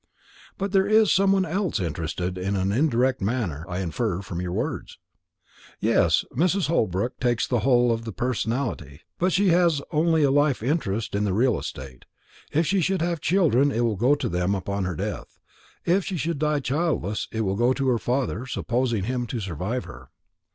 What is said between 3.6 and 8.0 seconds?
I infer from your words?" "Yes. Mrs. Holbrook takes the whole